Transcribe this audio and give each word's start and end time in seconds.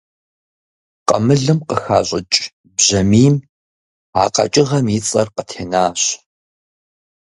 Къамылым 1.07 1.59
къыхащӀыкӀ 1.67 2.39
бжьамийм 2.75 3.35
а 4.21 4.23
къэкӀыгъэм 4.33 4.85
и 4.97 4.99
цӀэр 5.07 5.27
къытенащ. 5.35 6.01